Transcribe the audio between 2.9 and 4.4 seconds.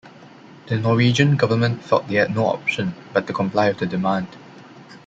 but to comply with the demand.